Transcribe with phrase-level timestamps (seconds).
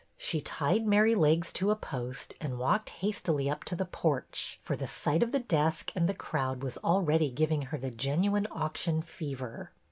[0.17, 4.87] She tied Merrylegs to a post and walked hastily up to the porch, for the
[4.87, 9.69] sight of the desk and the crowd was already giving her the genuine auction fever.